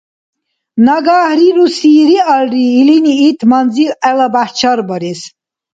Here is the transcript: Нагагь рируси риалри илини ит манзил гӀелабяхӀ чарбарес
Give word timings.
Нагагь 0.85 1.33
рируси 1.37 1.91
риалри 2.09 2.63
илини 2.79 3.13
ит 3.27 3.39
манзил 3.49 3.91
гӀелабяхӀ 4.01 4.53
чарбарес 4.59 5.21